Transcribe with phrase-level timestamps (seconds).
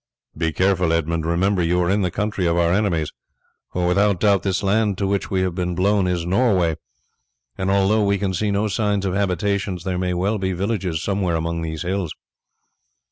[0.35, 3.11] "Be careful, Edmund; remember you are in the country of our enemies,
[3.71, 6.77] for without doubt this land to which we have been blown is Norway;
[7.55, 11.35] and although we can see no signs of habitations there may well be villages somewhere
[11.35, 12.11] among these hills."